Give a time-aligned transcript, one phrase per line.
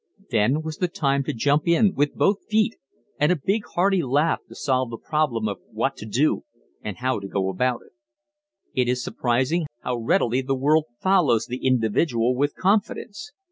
[0.31, 2.75] Then was the time to jump in with both feet
[3.19, 6.43] and a big hearty laugh to solve the problem of what to do
[6.83, 7.91] and how to go about it.
[8.73, 13.31] It is surprising how readily the world follows the individual with confidence.